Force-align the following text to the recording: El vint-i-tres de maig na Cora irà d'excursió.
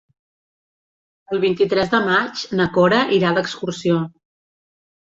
El 1.35 1.43
vint-i-tres 1.45 1.93
de 1.93 2.01
maig 2.09 2.43
na 2.61 2.69
Cora 2.79 3.05
irà 3.21 3.39
d'excursió. 3.39 4.05